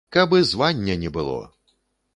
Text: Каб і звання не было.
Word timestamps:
Каб 0.15 0.33
і 0.37 0.41
звання 0.53 0.95
не 1.05 1.13
было. 1.19 1.39